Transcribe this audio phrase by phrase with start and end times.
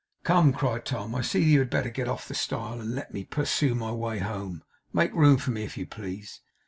[0.23, 3.13] 'Come!' cried Tom, 'I see that you had better get off the stile, and let
[3.13, 4.63] me pursue my way home.
[4.93, 6.41] Make room for me, if you please.